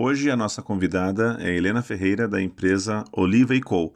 [0.00, 3.92] Hoje a nossa convidada é Helena Ferreira da empresa Oliva Co.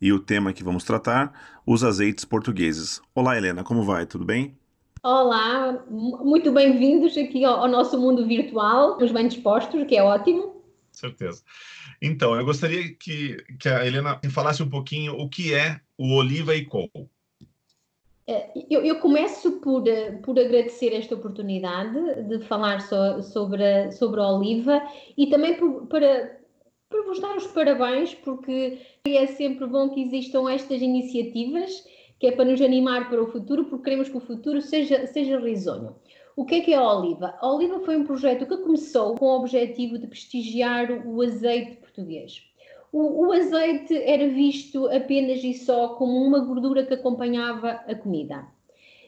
[0.00, 1.32] E o tema que vamos tratar,
[1.64, 3.00] os azeites portugueses.
[3.14, 4.04] Olá Helena, como vai?
[4.04, 4.58] Tudo bem?
[5.00, 10.60] Olá, muito bem-vindos aqui ao, nosso mundo virtual, os bem dispostos, que é ótimo.
[10.90, 11.40] Certeza.
[12.02, 16.52] Então, eu gostaria que, que a Helena falasse um pouquinho o que é o Oliva
[16.68, 16.90] Co.
[18.26, 24.18] É, eu, eu, começo por, eh, por agradecer esta oportunidade de falar so, sobre, sobre
[24.20, 24.82] a Oliva
[25.16, 26.40] e também por, para,
[26.88, 31.84] para vos dar os parabéns, porque é sempre bom que existam estas iniciativas,
[32.18, 35.38] que é para nos animar para o futuro, porque queremos que o futuro seja, seja
[35.38, 35.94] risonho.
[36.34, 37.36] O que é que é a Oliva?
[37.38, 42.42] A Oliva foi um projeto que começou com o objetivo de prestigiar o azeite português.
[42.94, 48.46] O, o, azeite era visto apenas e só como uma gordura que acompanhava a comida.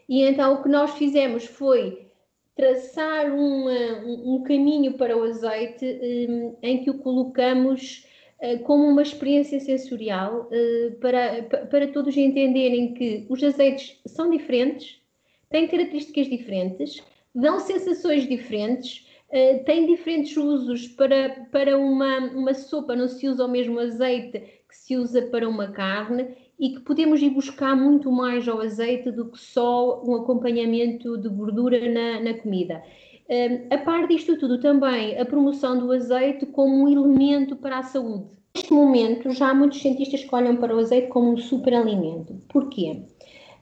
[0.09, 2.09] E então o que nós fizemos foi
[2.57, 5.87] traçar uma, um, caminho para o azeite
[6.29, 8.05] um, em que o colocamos
[8.43, 15.01] uh, como uma experiência sensorial uh, para, para todos entenderem que os azeites são diferentes,
[15.49, 22.95] têm características diferentes, dão sensações diferentes Uh, tem diferentes usos para, para uma, uma sopa,
[22.95, 27.21] não se usa o mesmo azeite que se usa para uma carne e que podemos
[27.21, 32.35] ir buscar muito mais ao azeite do que só um acompanhamento de gordura na, na
[32.35, 32.81] comida.
[33.29, 37.83] Uh, a par disto tudo, também a promoção do azeite como um elemento para a
[37.83, 38.27] saúde.
[38.55, 42.41] Neste momento, já muitos cientistas que olham para o azeite como um superalimento.
[42.49, 43.03] Porquê?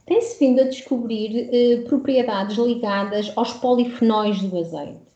[0.05, 5.14] Tem-se vindo a descobrir uh, propriedades ligadas aos polifenóis do azeite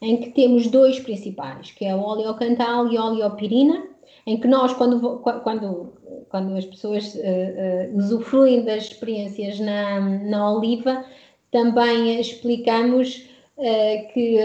[0.00, 3.84] em que temos dois principais, que é o oleocantal e a oleopirina,
[4.26, 5.92] em que nós, quando, quando,
[6.28, 11.04] quando as pessoas uh, uh, usufruem das experiências na, na oliva,
[11.50, 14.36] também explicamos uh, que,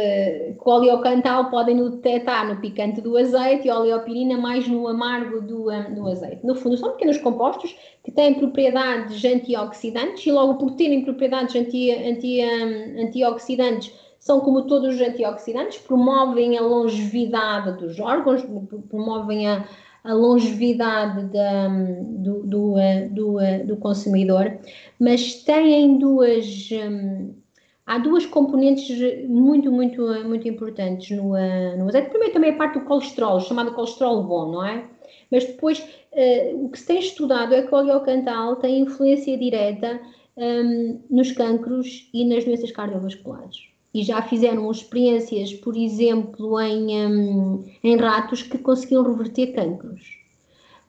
[0.54, 4.88] que o oleocantal podem no detectar no picante do azeite e a oleopirina mais no
[4.88, 6.46] amargo do, um, do azeite.
[6.46, 11.92] No fundo, são pequenos compostos que têm propriedades antioxidantes e logo por terem propriedades anti,
[11.92, 18.46] anti, um, antioxidantes são como todos os antioxidantes, promovem a longevidade dos órgãos,
[18.88, 19.68] promovem a,
[20.04, 22.76] a longevidade da, do, do,
[23.10, 24.60] do, do, consumidor,
[25.00, 26.70] mas têm duas.
[26.72, 27.34] Um,
[27.84, 31.30] há duas componentes muito, muito, muito importantes no,
[31.78, 32.12] no azeite.
[32.12, 34.86] Primeiro, também a parte do colesterol, chamado colesterol bom, não é?
[35.32, 35.84] Mas depois,
[36.54, 40.00] o que se tem estudado é que o oleocantal tem influência direta
[40.38, 47.66] um, nos cancros e nas doenças cardiovasculares e já fizeram experiências, por exemplo, em, um,
[47.84, 50.22] em ratos que conseguiam reverter cancros.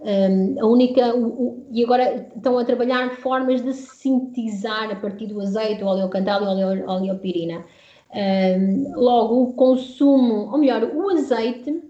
[0.00, 5.26] Um, a única, o, o, e agora estão a trabalhar formas de sintetizar a partir
[5.26, 7.64] do azeite, o oleocantal e a oleopirina.
[8.14, 11.82] Um, logo, o consumo, ou melhor, o azeite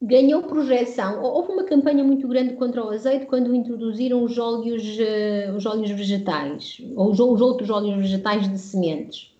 [0.00, 1.22] ganhou projeção.
[1.22, 5.90] Houve uma campanha muito grande contra o azeite quando introduziram os óleos, uh, os óleos
[5.90, 9.31] vegetais, ou os, os outros óleos vegetais de sementes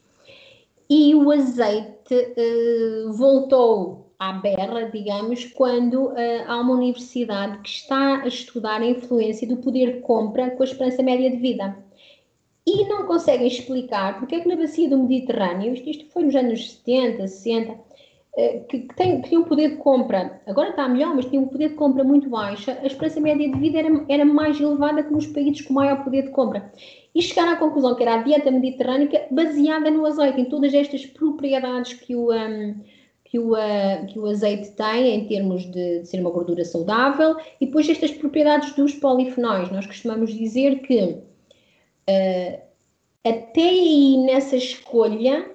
[0.94, 6.16] e o azeite uh, voltou à berra, digamos, quando uh,
[6.47, 10.66] há uma universidade que está a estudar a influência do poder de compra com a
[10.66, 11.78] esperança média de vida.
[12.66, 16.34] E não conseguem explicar porque é que na bacia do Mediterrâneo, isto, isto foi nos
[16.34, 17.76] anos 70, 60, uh,
[18.34, 21.70] que, que, tem, tinha um poder de compra, agora está melhor, mas tinha um poder
[21.70, 25.26] de compra muito baixa, a esperança média de vida era, era mais elevada que nos
[25.26, 26.72] países com maior poder de compra.
[27.15, 31.04] E chegaram à conclusão que era a dieta mediterrânica baseada no azeite, em todas estas
[31.04, 32.74] propriedades que o, um,
[33.27, 37.36] que o, uh, que o azeite tem em termos de, de, ser uma gordura saudável.
[37.60, 39.71] E depois estas propriedades dos polifenóis.
[39.71, 42.60] Nós costumamos dizer que uh,
[43.22, 45.52] até aí nessa escolha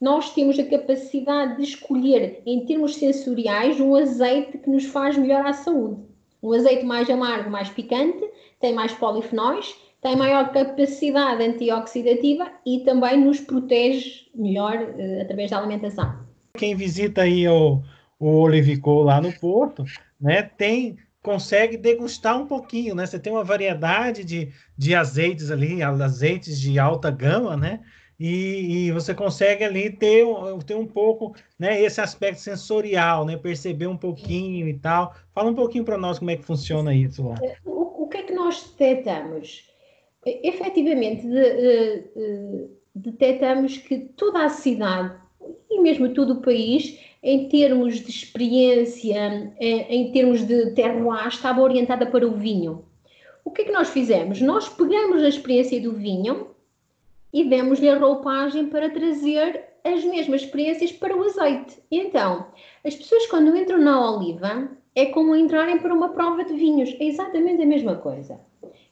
[0.00, 5.44] nós temos a capacidade de escolher em termos sensoriais um azeite que nos faz melhor
[5.44, 6.00] à saúde.
[6.42, 8.24] Um azeite mais amargo, mais picante,
[8.58, 15.58] tem mais polifenóis, tem maior capacidade antioxidativa e também nos protege melhor uh, através da
[15.58, 16.20] alimentação.
[16.56, 17.82] Quem visita aí o,
[18.18, 19.84] o Olivicô lá no Porto,
[20.18, 23.04] né, tem consegue degustar um pouquinho, né?
[23.04, 27.80] Você tem uma variedade de, de azeites ali, azeites de alta gama, né?
[28.20, 30.26] E, e, você consegue ali ter,
[30.66, 35.14] ter um pouco né, esse aspecto sensorial, né, perceber um pouquinho e tal.
[35.34, 37.36] Fala um pouquinho para nós como é que funciona isso lá.
[37.64, 39.70] O, o que é que nós detectamos?
[40.26, 45.14] Efetivamente, de, de, detectamos que toda a cidade
[45.70, 51.62] e mesmo todo o país, em termos de experiência, em, em termos de terroir, estava
[51.62, 52.84] orientada para o vinho.
[53.42, 54.42] O que é que nós fizemos?
[54.42, 56.49] Nós pegamos a experiência do vinho
[57.32, 61.82] e demos-lhe a roupagem para trazer as mesmas experiências para o azeite.
[61.90, 62.46] Então,
[62.84, 67.04] as pessoas quando entram na oliva é como entrarem para uma prova de vinhos, é
[67.04, 68.40] exatamente a mesma coisa.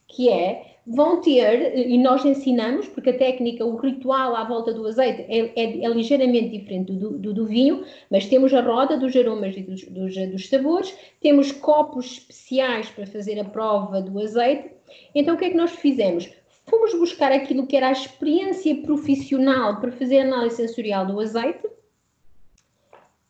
[0.07, 4.87] Que é vão ter, e nós ensinamos, porque a técnica, o ritual à volta do
[4.87, 9.15] azeite é, é, é ligeiramente diferente do, do, do, vinho, mas temos a roda dos
[9.15, 14.71] aromas e dos, dos, dos, sabores, temos copos especiais para fazer a prova do azeite.
[15.13, 16.27] Então, o que é que nós fizemos?
[16.69, 21.67] Fomos buscar aquilo que era a experiência profissional para fazer análise sensorial do azeite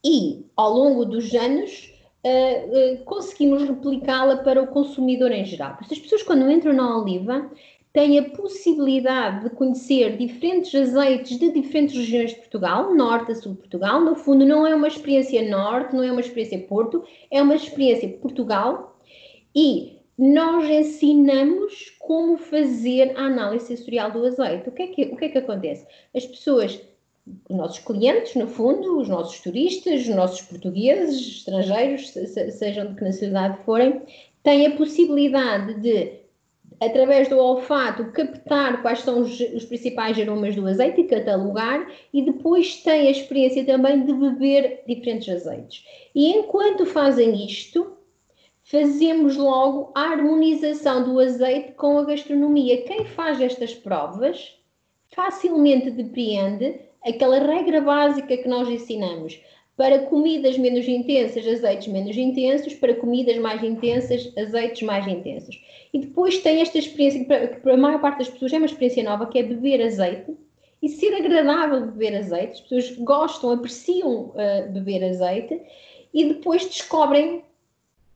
[0.04, 1.94] e, ao longo dos anos,
[2.24, 5.76] uh, uh, conseguimos replicá-la para o consumidor em geral.
[5.78, 7.50] Porque as pessoas, quando entram na oliva,
[7.94, 13.54] têm a possibilidade de conhecer diferentes azeites de diferentes regiões de Portugal, norte a sul
[13.54, 14.02] de Portugal.
[14.02, 18.10] No fundo, não é uma experiência norte, não é uma experiência Porto, é uma experiência
[18.10, 18.98] Portugal.
[19.56, 24.68] E nós ensinamos como fazer a análise sensorial do azeite.
[24.68, 25.88] O que é que, o que, é que acontece?
[26.14, 26.78] As pessoas
[27.48, 33.04] os nossos clientes, no fundo, os nossos turistas, os nossos portugueses, estrangeiros, sejam de que
[33.04, 34.02] nacionalidade forem,
[34.42, 36.12] têm a possibilidade de,
[36.82, 42.24] através do olfato, captar quais são os, os principais aromas do azeite e catalogar, e
[42.24, 45.86] depois têm a experiência também de beber diferentes azeites.
[46.16, 47.99] E enquanto fazem isto,
[48.70, 52.84] fazemos logo a harmonização do azeite com a gastronomia.
[52.84, 54.56] Quem faz estas provas
[55.10, 59.42] facilmente depreende aquela regra básica que nós ensinamos.
[59.76, 65.60] Para comidas menos intensas, azeites menos intensos, para comidas mais intensas, azeites mais intensos.
[65.92, 69.04] E depois tem esta experiência, que para, a maior parte das pessoas é uma experiência
[69.04, 70.38] nova, que é beber azeite
[70.84, 72.54] e ser agradável beber azeite.
[72.54, 75.60] As pessoas gostam, apreciam uh, beber azeite
[76.14, 77.42] e depois descobrem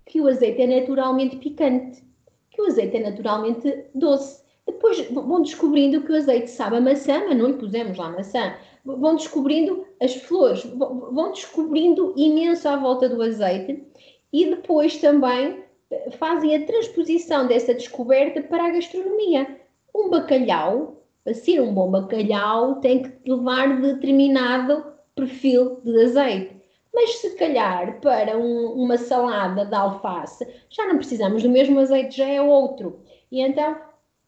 [0.06, 2.04] que o azeite é naturalmente picante,
[2.52, 4.44] que o azeite é naturalmente doce.
[4.66, 8.54] Depois vão descobrindo que o azeite sabe a maçã, mas não lhe pusemos lá maçã
[8.86, 13.84] vão descobrindo as flores, vão descobrindo imenso à volta do azeite
[14.32, 19.60] e depois também eh, fazem a transposição dessa descoberta para a gastronomia.
[19.96, 24.86] Um bacalhau, para ser um bom bacalhau, tem que levar determinado
[25.16, 26.63] perfil de azeite.
[26.94, 32.18] Mas se calhar para um, uma salada de alface já não precisamos do mesmo azeite,
[32.18, 33.00] já é outro.
[33.32, 33.76] E então,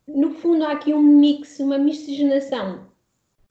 [0.07, 2.85] no fundo, há aqui um mix, uma miscigenação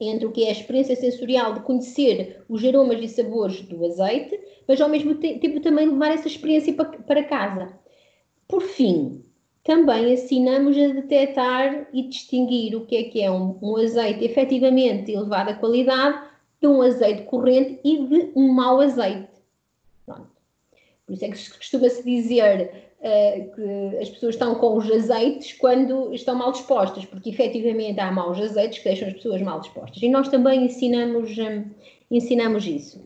[0.01, 4.39] entre o que é a experiência sensorial de conhecer os aromas e sabores do azeite,
[4.67, 7.79] mas ao mesmo tempo também levar essa experiência para casa.
[8.49, 9.25] Por fim,
[9.63, 15.13] também ensinamos a detectar e distinguir o que é que é um, um azeite efetivamente
[15.13, 16.34] elevada qualidade
[16.65, 19.29] de um azeite corrente e de um mau azeite.
[20.07, 20.31] Pronto.
[21.07, 22.71] Por isso é que costuma-se dizer
[23.01, 28.11] uh, que as pessoas estão com os azeites quando estão mal dispostas, porque efetivamente há
[28.11, 30.03] maus azeites que deixam as pessoas mal dispostas.
[30.03, 31.65] E nós também ensinamos, um,
[32.11, 32.99] ensinamos isso.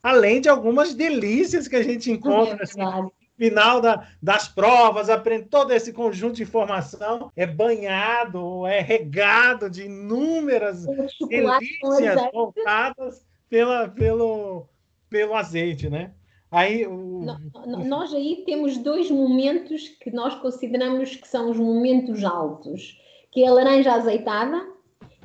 [0.00, 5.10] Além de algumas delícias que a gente encontra é assim, no final da, das provas,
[5.10, 10.84] aprende todo esse conjunto de informação, é banhado, é regado de inúmeras
[11.28, 14.66] delícias voltadas pela, pelo,
[15.08, 16.12] pelo azeite, né?
[16.50, 17.24] Aí, o...
[17.84, 22.98] Nós aí temos dois momentos que nós consideramos que são os momentos altos,
[23.32, 24.75] que é a laranja azeitada.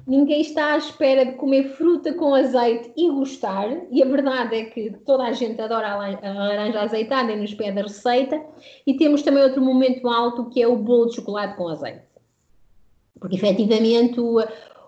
[0.08, 4.66] Ninguém está à espera de comer fruta com azeite e gostar, e a verdade é
[4.66, 8.42] que toda a gente adora a laranja azeitada e nos pede a receita.
[8.86, 12.02] E temos também outro momento alto que é o bolo de chocolate com azeite.
[13.20, 14.44] Porque efetivamente o,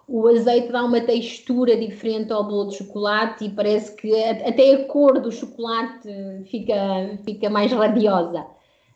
[0.08, 4.86] o azeite dá uma textura diferente ao bolo de chocolate e parece que até a
[4.86, 6.10] cor do chocolate
[6.46, 6.76] fica,
[7.24, 8.46] fica mais radiosa.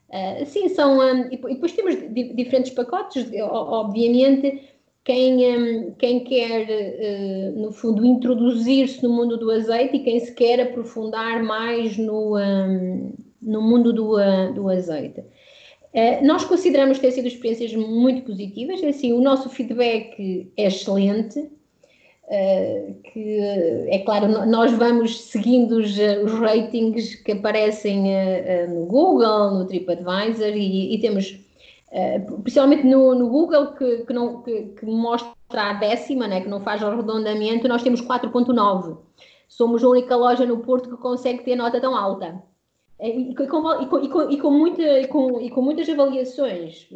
[0.10, 1.00] Uh, sim, são.
[1.00, 1.96] Um, e depois temos
[2.34, 4.77] diferentes pacotes, obviamente.
[5.08, 10.34] Quem, um, quem quer, uh, no fundo, introduzir-se no mundo do azeite e quem se
[10.36, 15.24] quer aprofundar mais no, um, no mundo do, uh, do azeite.
[15.94, 21.50] Eh, nós consideramos ter sido experiências muito positivas, é assim, o nosso feedback é excelente,
[23.14, 23.40] que
[23.88, 25.98] é claro, nós vamos seguindo os,
[26.40, 28.04] ratings que aparecem
[28.68, 31.40] no Google, no TripAdvisor e, e temos,
[32.44, 36.62] principalmente no, no, Google, que, que, não, que, que mostra a décima, né, que não
[36.62, 38.98] faz arredondamento, nós temos 4.9.
[39.48, 42.44] Somos a única loja no Porto que consegue ter nota tão alta.
[43.00, 46.88] E com, e com, e com, e com, muita, e com, e muitas avaliações.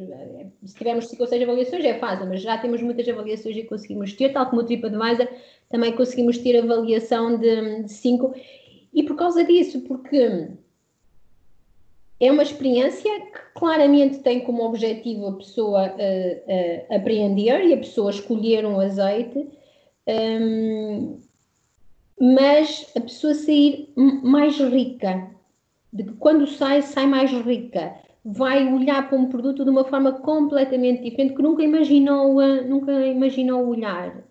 [0.66, 4.14] Se tivermos 5 ou 6 avaliações é fácil, mas já temos muitas avaliações e conseguimos
[4.14, 5.28] ter, tal como o TripAdvisor,
[5.70, 8.34] também conseguimos ter avaliação de 5.
[8.94, 10.50] E por causa disso, porque
[12.22, 17.78] é uma experiência que claramente tem como objetivo a pessoa uh, uh, apreender e a
[17.78, 19.50] pessoa escolher um azeite,
[20.08, 21.20] um,
[22.20, 25.32] mas a pessoa sair mais rica,
[25.92, 30.12] de que quando sai, sai mais rica, vai olhar para um produto de uma forma
[30.12, 34.24] completamente diferente que nunca imaginou, uh, nunca imaginou olhar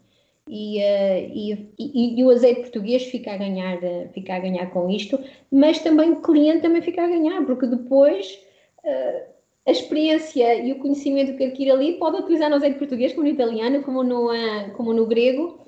[0.50, 4.68] e, uh, e, e, e, o azeite português fica a, ganhar, uh, fica a ganhar
[4.72, 5.16] com isto,
[5.50, 8.36] mas também o cliente também fica a ganhar, porque depois
[8.84, 9.30] uh,
[9.64, 13.32] a experiência e o conhecimento que adquire ali pode utilizar no azeite português, como no
[13.32, 14.30] italiano, como no,
[14.76, 15.64] como no grego,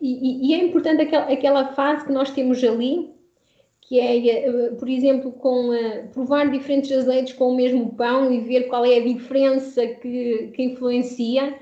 [0.00, 3.10] e, é importante aquela, aquela fase que nós temos ali,
[3.80, 5.70] que é, por exemplo, com
[6.12, 10.62] provar diferentes azeites com o mesmo pão e ver qual é a diferença que, que
[10.62, 11.54] influencia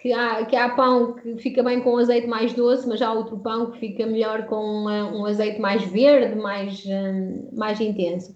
[0.00, 3.38] que há, que há pão que fica bem com azeite mais doce, mas há outro
[3.38, 8.34] pão que fica melhor com um azeite mais verde, mais, um, mais intenso.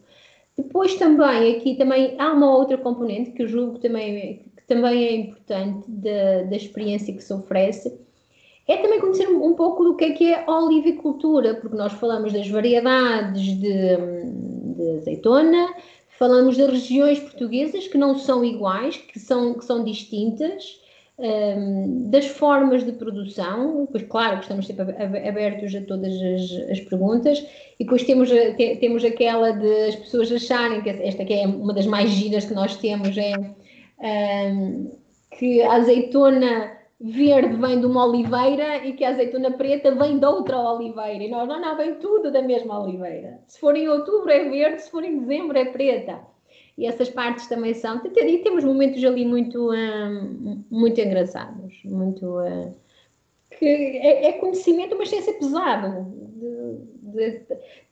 [0.56, 5.16] Depois também, aqui também há uma outra componente que eu julgo também, que também é
[5.16, 7.99] importante da, da experiência que se oferece,
[8.68, 12.49] é também conhecer um, pouco do que é que é olivicultura, porque nós falamos das
[12.49, 13.97] variedades de,
[14.76, 15.75] de azeitona,
[16.18, 20.83] falamos das regiões portuguesas que não são iguais, que são, que são distintas,
[21.18, 24.94] um, das formas de produção, pois claro que estamos sempre
[25.28, 27.47] abertos a todas as, as perguntas,
[27.78, 31.73] e depois temos, te, temos aquela de as pessoas acharem que esta que é uma
[31.73, 33.35] das mais giras que nós temos, é
[34.50, 34.90] um,
[35.38, 40.25] que a azeitona verde vem de uma oliveira e que a azeitona preta vem de
[40.25, 41.25] outra oliveira.
[41.25, 43.40] E nós, não, não, vem tudo da mesma oliveira.
[43.47, 46.33] Se for em outubro é verde, se for em dezembro é preta
[46.76, 48.00] e essas partes também são.
[48.04, 52.26] E temos momentos ali muito, um, muito engraçados, muito.
[52.26, 52.75] Uh,
[53.59, 56.12] que é, é, conhecimento, mas sem ser pesado.
[56.35, 57.38] De, de,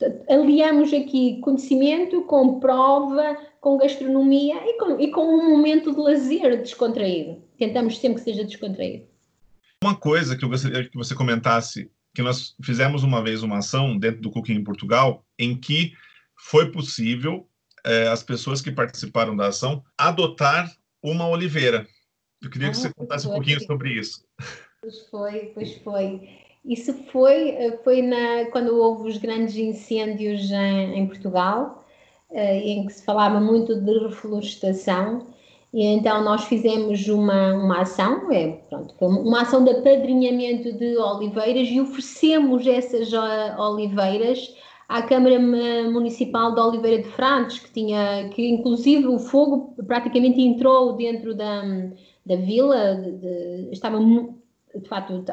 [0.01, 6.01] de, aliamos aqui conhecimento com prova, com gastronomia e com, e com um momento de
[6.01, 7.41] lazer descontraído.
[7.57, 9.07] Tentamos sempre que seja descontraído.
[9.85, 13.97] Uma coisa que eu gostaria que você comentasse, que nós fizemos uma vez uma ação
[13.97, 15.93] dentro do Cooking em Portugal, em que
[16.37, 17.47] foi possível
[17.85, 20.71] é, as pessoas que participaram da ação adotar
[21.03, 21.87] uma oliveira.
[22.41, 24.25] Eu queria que ah, você contasse um pouquinho sobre isso.
[24.81, 26.29] Pois foi, pois foi.
[26.65, 31.85] Isso foi, eh, foi na, quando houve os grandes incêndios em, em Portugal,
[32.31, 35.27] eh, em que se falava muito de reflorestação,
[35.73, 41.69] e então nós fizemos uma, uma ação, é, pronto, uma ação de apadrinhamento de oliveiras
[41.69, 43.11] e oferecemos essas
[43.59, 44.55] oliveiras
[44.93, 50.93] à Câmara Municipal de Oliveira de Frades, que tinha, que inclusive o fogo praticamente entrou
[50.95, 51.63] dentro da,
[52.27, 55.25] da vila, de, de, estava, de facto,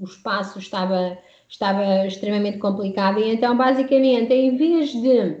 [0.00, 1.16] o espaço estava,
[1.48, 5.36] estava extremamente complicado, e então, basicamente, em vez de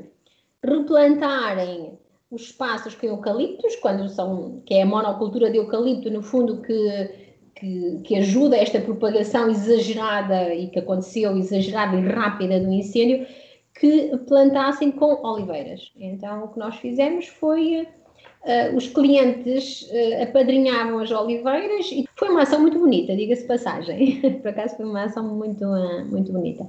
[0.62, 1.98] replantarem
[2.30, 7.10] os espaços com eucaliptos, quando são, que é a monocultura de eucalipto, no fundo, que,
[7.56, 13.26] que, que, ajuda a esta propagação exagerada e que aconteceu exagerada e rápida do incêndio,
[13.80, 15.90] que plantassem com oliveiras.
[15.96, 17.88] Então, o que nós fizemos foi.
[18.42, 24.20] Uh, os clientes uh, apadrinhavam as oliveiras e foi uma ação muito bonita, diga-se passagem.
[24.40, 26.66] Por acaso foi uma ação muito, uh, muito bonita.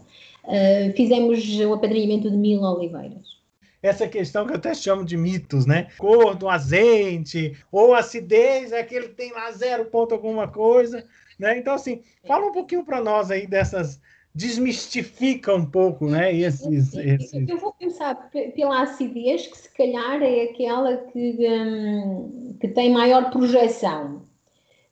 [0.97, 3.41] fizemos o apadrinhamento de mil oliveiras
[3.81, 5.87] essa questão que eu até chamo de mitos, né?
[5.97, 11.03] Cor do azeite, ou acidez, é aquele que tem lá zero ponto alguma coisa,
[11.39, 11.57] né?
[11.57, 13.99] Então, assim, fala um pouquinho para nós aí dessas
[14.33, 16.33] desmistifica um pouco, né?
[16.33, 17.49] Esses, esses...
[17.49, 18.15] Eu vou começar
[18.55, 24.21] pela acidez, que se calhar é aquela que, um, que tem maior projeção.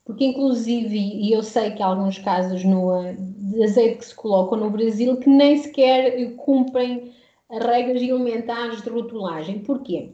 [0.05, 4.57] Porque, inclusive, e eu sei que há alguns casos no, de azeite que se colocam
[4.57, 7.11] no Brasil que nem sequer cumprem
[7.49, 9.59] as regras elementares de rotulagem.
[9.59, 10.11] Porquê?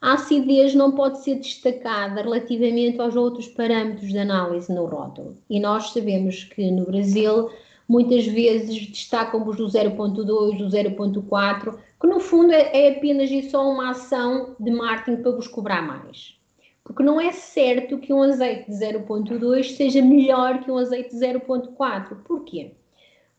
[0.00, 5.36] A acidez não pode ser destacada relativamente aos outros parâmetros de análise no rótulo.
[5.50, 7.50] E nós sabemos que no Brasil
[7.88, 13.68] muitas vezes destacam-vos do 0.2, do 0.4, que no fundo é, é apenas e só
[13.68, 16.36] uma ação de marketing para vos cobrar mais.
[16.84, 21.16] Porque não é certo que um azeite de 0.2 seja melhor que um azeite de
[21.16, 22.16] 0.4.
[22.24, 22.72] Porquê?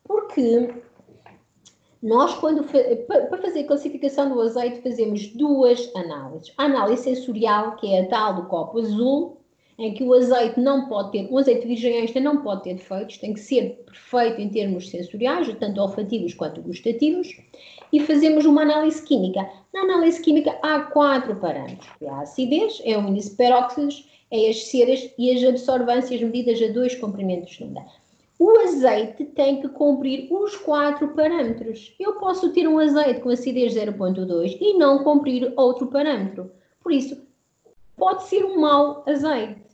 [0.03, 0.73] Porque
[2.01, 6.53] nós, quando para fazer a classificação do azeite, fazemos duas análises.
[6.57, 9.38] A análise sensorial, que é a tal do copo azul,
[9.79, 13.17] em que o azeite não pode ter, o azeite virgem extra não pode ter defeitos,
[13.17, 17.29] tem que ser perfeito em termos sensoriais, tanto olfativos quanto gustativos,
[17.91, 19.49] e fazemos uma análise química.
[19.73, 21.89] Na análise química há quatro parâmetros.
[22.01, 26.61] É a acidez, é o índice de peróxidos, é as ceras e as absorvâncias medidas
[26.61, 27.81] a dois comprimentos de onda.
[28.37, 31.93] O azeite tem que cumprir os quatro parâmetros.
[31.97, 36.51] Eu posso ter um azeite com acidez 0.2 e não cumprir outro parâmetro.
[36.81, 37.17] Por isso,
[37.97, 39.68] pode ser um mau azeite.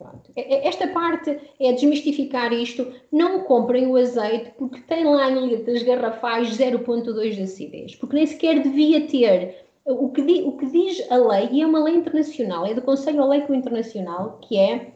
[0.00, 0.32] Pronto.
[0.34, 2.90] É, é, esta parte é desmistificar isto.
[3.12, 8.26] Não comprem o azeite porque tem lá em letras garrafais 0.2 de acidez, porque nem
[8.26, 9.66] sequer devia ter.
[9.84, 12.82] O que, di, o que, diz a lei, e é uma lei internacional, é do
[12.82, 14.92] Conselho Oleico Internacional, que é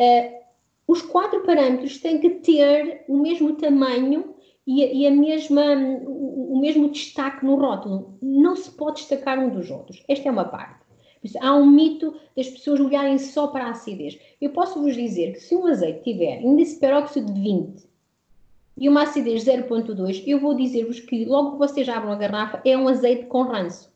[0.00, 0.44] uh,
[0.86, 4.34] os quatro parâmetros têm que ter o mesmo tamanho
[4.66, 5.74] e, e a mesma,
[6.04, 8.18] o, o mesmo destaque no rótulo.
[8.20, 10.02] Não se pode destacar um dos outros.
[10.06, 10.83] Esta é uma parte.
[11.40, 14.18] Há um mito das pessoas olharem só para a acidez.
[14.40, 17.86] Eu posso vos dizer que se um azeite tiver índice peróxido de 20
[18.76, 22.76] e uma acidez 0.2, eu vou dizer-vos que logo que vocês abram a garrafa é
[22.76, 23.92] um azeite com ranço,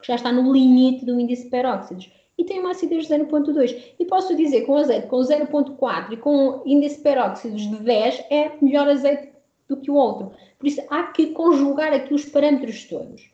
[0.00, 3.94] que já está no limite do índice peróxidos e tem uma acidez de 0.2.
[3.98, 8.52] E posso dizer que um azeite com 0.4 e com índice peróxidos de 10 é
[8.60, 9.28] melhor azeite
[9.68, 10.32] do que o outro.
[10.58, 13.30] Por isso há que conjugar aqui os parâmetros todos.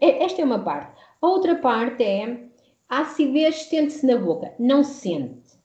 [0.00, 0.92] É, esta é uma parte.
[1.20, 2.47] A outra parte é
[2.88, 5.58] acidez sente-se na boca, não sente.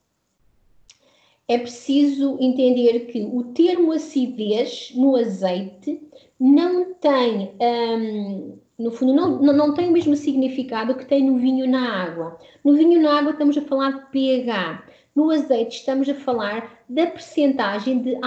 [1.46, 6.02] É preciso entender que o termo acidez no azeite
[6.40, 11.68] não tem, hum, no fundo, não, não tem o mesmo significado que tem no vinho
[11.68, 12.38] na água.
[12.64, 14.86] No vinho na água estamos a falar de pH.
[15.14, 18.18] No azeite estamos a falar da percentagem de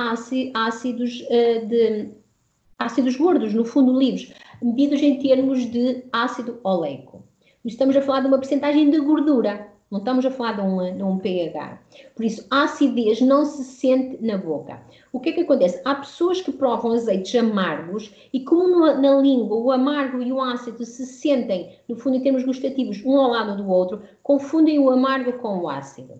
[0.54, 2.10] ácidos, uh, de
[2.78, 7.27] ácidos gordos, no fundo livres, medidos em termos de ácido oleico
[7.68, 11.04] estamos a falar de uma percentagem de gordura, não estamos a falar de um, de
[11.04, 11.82] um pH.
[12.16, 14.82] Por isso, a acidez não se sente na boca.
[15.14, 15.82] O que é que acontece?
[15.86, 20.86] Há pessoas que provam azeites amargos e, como na língua o amargo e o ácido
[20.86, 25.34] se sentem, no fundo, em termos gustativos, um ao lado do outro, confundem o amargo
[25.34, 26.20] com o ácido.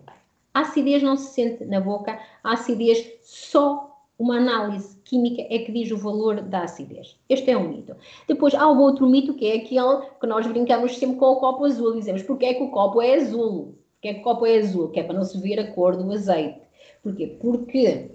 [0.54, 3.87] A acidez não se sente na boca, a acidez só
[4.18, 7.16] uma análise química é que diz o valor da acidez.
[7.28, 7.94] Este é um mito.
[8.26, 11.64] Depois há um outro mito que é aquele que nós brincamos sempre com o copo
[11.64, 11.94] azul.
[11.94, 13.78] Dizemos porque é que o copo é azul?
[13.94, 14.88] Porque é que o copo é azul?
[14.88, 16.60] Que é para não se ver a cor do azeite.
[17.02, 17.38] Porquê?
[17.40, 18.10] Porque,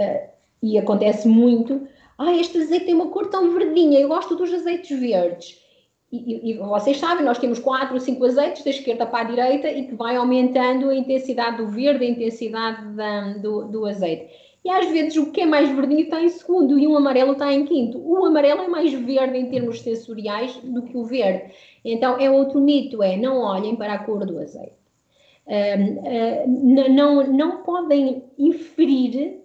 [0.00, 0.28] uh,
[0.62, 1.86] e acontece muito,
[2.16, 5.60] ah, este azeite tem uma cor tão verdinha, eu gosto dos azeites verdes.
[6.10, 9.30] E, e, e, vocês sabem, nós temos quatro ou cinco azeites da esquerda para a
[9.30, 14.28] direita e que vai aumentando a intensidade do verde, a intensidade da, do, do azeite.
[14.64, 17.52] E às vezes o que é mais verdinho está em segundo e um amarelo está
[17.52, 17.98] em quinto.
[17.98, 21.52] O amarelo é mais verde em termos sensoriais do que o verde.
[21.84, 24.80] Então é outro mito, é não olhem para a cor do azeite.
[25.44, 29.42] Uh, não, não podem inferir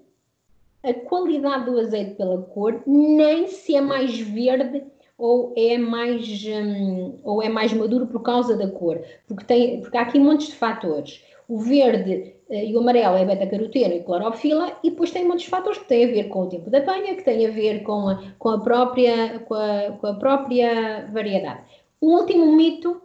[0.84, 4.84] a qualidade do azeite pela cor, nem se é mais verde
[5.17, 9.97] ou é mais, um, ou é mais maduro por causa da cor, porque, tem, porque
[9.97, 11.23] há aqui montes de fatores.
[11.47, 15.86] O verde e o amarelo é beta-caroteno e clorofila, e depois tem muitos fatores que
[15.86, 18.49] têm a ver com o tempo da banha, que têm a ver com a, com
[18.49, 21.62] a, própria, com a, com a própria variedade.
[21.99, 23.01] O último mito,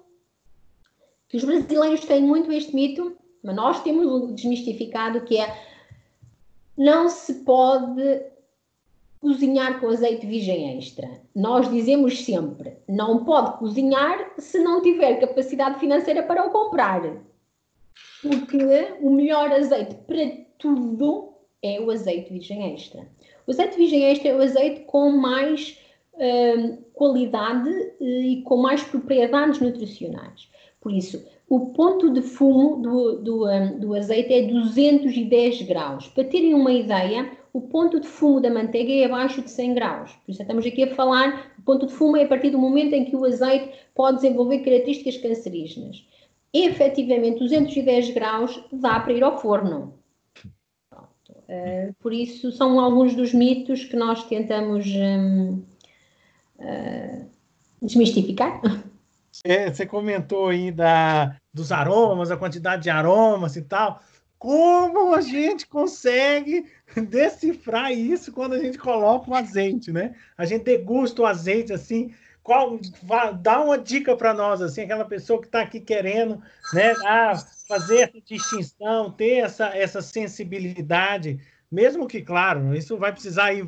[1.28, 5.52] que os brasileiros têm muito este mito, mas nós temos desmistificado, que é
[6.76, 8.22] não se pode
[9.20, 11.08] cozinhar com azeite virgem extra.
[11.34, 17.02] Nós dizemos sempre, não pode cozinhar se não tiver capacidade financeira para o comprar.
[18.22, 18.58] Porque
[19.00, 21.32] o melhor azeite para tudo
[21.62, 23.06] é o azeite virgem extra.
[23.46, 25.78] O azeite virgem extra é o azeite com mais
[26.14, 27.68] hum, qualidade
[28.00, 30.48] eh, e com mais propriedades nutricionais.
[30.80, 36.08] Por isso, o ponto de fumo do, do, um, do azeite é 210 graus.
[36.08, 40.12] Para terem uma ideia, o ponto de fumo da manteiga é abaixo de 100 graus.
[40.24, 42.94] Por isso, estamos aqui a falar, o ponto de fumo é a partir do momento
[42.94, 46.04] em que o azeite pode desenvolver características cancerígenas.
[46.52, 49.98] Efetivamente, 210 graus dá para ir ao forno.
[50.94, 55.62] Uh, por isso, são alguns dos mitos que nós tentamos um,
[56.58, 57.30] uh,
[57.80, 58.60] desmistificar.
[59.44, 64.00] É, você comentou aí da, dos aromas, a quantidade de aromas e tal.
[64.38, 66.66] Como a gente consegue
[67.08, 70.14] decifrar isso quando a gente coloca o azeite, né?
[70.36, 72.12] A gente degusta o azeite assim.
[72.42, 72.78] Qual,
[73.40, 77.34] dá uma dica para nós, assim, aquela pessoa que está aqui querendo né, ah,
[77.68, 81.40] fazer essa distinção, ter essa, essa sensibilidade
[81.72, 83.66] mesmo que, claro, isso vai precisar ir.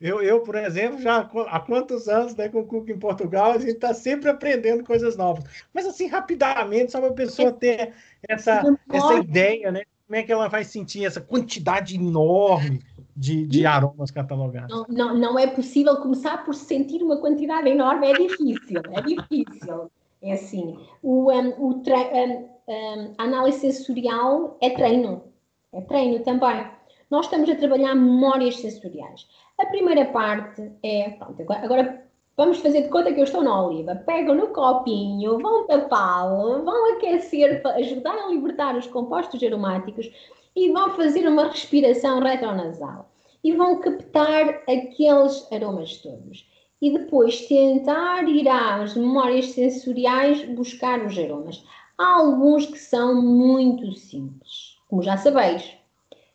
[0.00, 3.58] Eu, eu, por exemplo, já há quantos anos né, com o Cook em Portugal, a
[3.58, 5.44] gente está sempre aprendendo coisas novas.
[5.70, 7.92] Mas, assim, rapidamente, só para a pessoa ter
[8.26, 9.82] essa, essa ideia, né?
[10.06, 12.80] como é que ela vai sentir essa quantidade enorme
[13.16, 14.70] de, de aromas catalogados?
[14.70, 19.90] Não, não, não, é possível começar por sentir uma quantidade enorme, é difícil, é difícil.
[20.22, 25.24] É assim, o, um, o um, um, a análise sensorial é treino,
[25.72, 26.66] é treino também.
[27.10, 29.28] Nós estamos a trabalhar memórias sensoriais.
[29.58, 32.02] A primeira parte é, pronto, agora
[32.36, 33.96] vamos fazer de conta que eu estou na oliva.
[33.96, 40.10] Pegam no copinho, vão tapá-lo, vão aquecer para ajudar a libertar os compostos aromáticos
[40.54, 43.10] e vão fazer uma respiração retronasal
[43.44, 46.48] e vão captar aqueles aromas todos.
[46.80, 51.64] E depois tentar ir às memórias sensoriais buscar os aromas.
[51.96, 55.76] Há alguns que são muito simples, como já sabeis.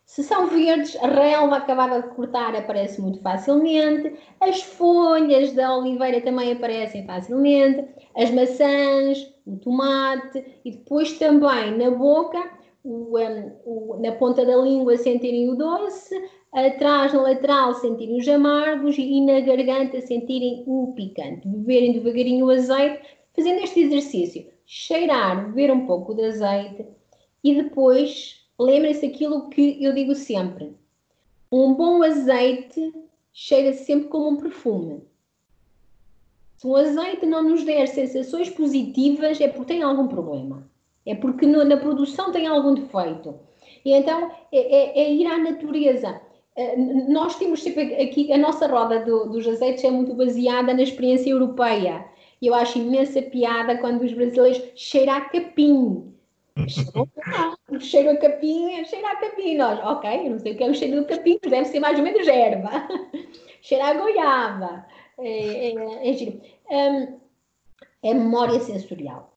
[0.06, 6.22] Se são verdes, a relva acabada de cortar aparece muito facilmente, as folhas da oliveira
[6.22, 12.57] também aparecem facilmente, as maçãs, o tomate e depois também na boca,
[12.88, 16.15] o, um, o, na ponta da língua sentirem o doce,
[16.54, 21.45] atrás na lateral sentirem os amargos e na garganta sentirem o picante.
[21.45, 23.02] Beberem devagarinho o azeite,
[23.36, 26.86] fazendo este exercício, cheirar, beber um pouco de azeite
[27.43, 30.73] e depois lembrem-se aquilo que eu digo sempre:
[31.52, 32.93] um bom azeite
[33.34, 35.02] cheira sempre como um perfume.
[36.56, 40.67] Se um azeite não nos der sensações positivas, é porque tem algum problema.
[41.08, 43.39] É porque no, na produção tem algum defeito.
[43.84, 46.22] E então é, é, é ir à natureza.
[46.56, 50.82] Uh, nós temos sempre aqui, a nossa roda do, dos azeites é muito baseada na
[50.82, 52.06] experiência europeia.
[52.41, 56.13] E eu acho imensa piada quando os brasileiros cheiram a capim.
[57.80, 59.58] cheiro a capim, cheiro a capim.
[59.58, 61.98] Nós, ok, não sei o que é o cheiro do capim, mas deve ser mais
[61.98, 62.88] ou menos erva.
[63.62, 64.86] cheiro a goiaba.
[65.20, 66.41] É, é, é giro.
[66.70, 67.17] Um,
[68.04, 69.37] é memória sensorial.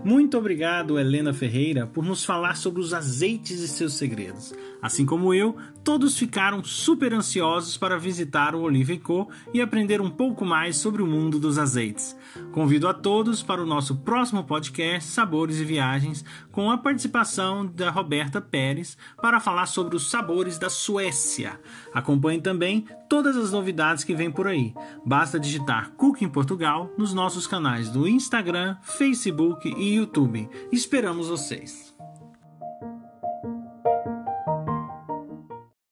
[0.10, 4.52] Muito obrigado, Helena Ferreira, por nos falar sobre os azeites e seus segredos.
[4.82, 10.10] Assim como eu, todos ficaram super ansiosos para visitar o Olive Co e aprender um
[10.10, 12.18] pouco mais sobre o mundo dos azeites.
[12.52, 17.92] Convido a todos para o nosso próximo podcast Sabores e Viagens, com a participação da
[17.92, 21.60] Roberta Pérez para falar sobre os sabores da Suécia.
[21.94, 24.74] Acompanhe também todas as novidades que vêm por aí.
[25.04, 30.48] Basta digitar Cook em Portugal nos nossos canais do Instagram, Facebook e YouTube.
[30.72, 31.89] Esperamos vocês!